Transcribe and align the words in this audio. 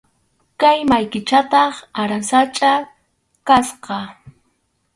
Kay 0.61 0.79
mallkichataq 0.89 1.73
aransachʼa 2.01 2.73
kasqa. 3.47 3.97